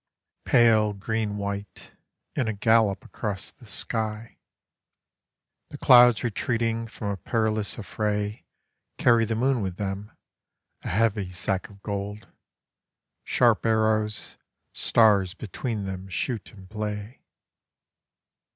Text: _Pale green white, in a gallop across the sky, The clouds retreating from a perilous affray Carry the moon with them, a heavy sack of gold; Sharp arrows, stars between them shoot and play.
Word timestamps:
_Pale 0.49 0.93
green 0.93 1.37
white, 1.37 1.91
in 2.35 2.47
a 2.47 2.53
gallop 2.53 3.05
across 3.05 3.51
the 3.51 3.67
sky, 3.67 4.39
The 5.69 5.77
clouds 5.77 6.23
retreating 6.23 6.87
from 6.87 7.09
a 7.11 7.17
perilous 7.17 7.75
affray 7.77 8.43
Carry 8.97 9.25
the 9.25 9.35
moon 9.35 9.61
with 9.61 9.75
them, 9.77 10.09
a 10.81 10.87
heavy 10.89 11.29
sack 11.29 11.69
of 11.69 11.83
gold; 11.83 12.27
Sharp 13.25 13.63
arrows, 13.63 14.37
stars 14.73 15.35
between 15.35 15.83
them 15.83 16.07
shoot 16.07 16.51
and 16.51 16.67
play. 16.67 17.21